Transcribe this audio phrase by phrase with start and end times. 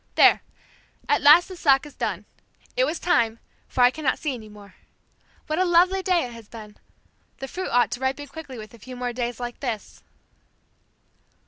[0.15, 0.41] There!
[1.07, 2.25] At last the sock is done!
[2.75, 4.73] It was time, for I cannot see any more.
[5.45, 6.77] What a lovely day it has been!
[7.37, 10.01] The fruit ought to ripen quickly with a few more days like this."